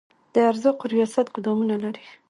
[0.33, 2.05] د ارزاقو ریاست ګدامونه لري؟